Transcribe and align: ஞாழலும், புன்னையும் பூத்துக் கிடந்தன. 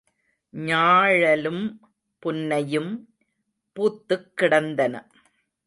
ஞாழலும், 0.53 1.77
புன்னையும் 2.25 3.05
பூத்துக் 3.73 4.37
கிடந்தன. 4.37 5.07